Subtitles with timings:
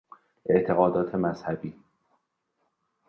[0.45, 1.73] اعتقادات مذهبی